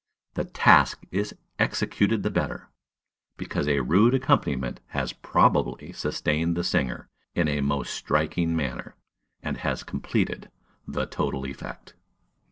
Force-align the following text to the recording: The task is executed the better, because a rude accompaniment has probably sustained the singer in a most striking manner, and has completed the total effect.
The 0.33 0.45
task 0.45 1.05
is 1.11 1.35
executed 1.59 2.23
the 2.23 2.31
better, 2.31 2.71
because 3.37 3.67
a 3.67 3.81
rude 3.81 4.15
accompaniment 4.15 4.79
has 4.87 5.13
probably 5.13 5.91
sustained 5.91 6.57
the 6.57 6.63
singer 6.63 7.07
in 7.35 7.47
a 7.47 7.61
most 7.61 7.93
striking 7.93 8.55
manner, 8.55 8.95
and 9.43 9.57
has 9.57 9.83
completed 9.83 10.49
the 10.87 11.05
total 11.05 11.45
effect. 11.45 11.93